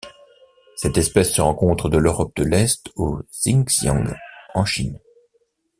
Cette 0.77 0.97
espèce 0.97 1.31
se 1.31 1.41
rencontre 1.41 1.87
de 1.87 1.99
l'Europe 1.99 2.35
de 2.35 2.43
l'Est 2.43 2.89
au 2.95 3.19
Xinjiang 3.31 4.17
en 4.55 4.65
Chine. 4.65 4.97